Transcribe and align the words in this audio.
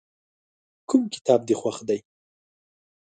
کوم 0.89 1.03
کتاب 1.13 1.39
دې 1.47 1.55
خوښ 1.59 1.77
دی؟ 1.87 1.99